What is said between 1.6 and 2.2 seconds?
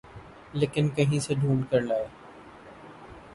کے لائے۔